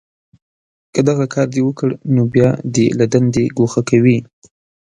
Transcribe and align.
که 0.93 0.99
دغه 1.09 1.25
کار 1.33 1.47
دې 1.53 1.61
وکړ، 1.67 1.89
نو 2.15 2.21
بیا 2.33 2.49
دې 2.75 2.87
له 2.99 3.05
دندې 3.13 3.43
گوښه 3.57 3.81
کوي 3.89 4.17